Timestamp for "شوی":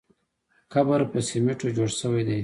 1.99-2.23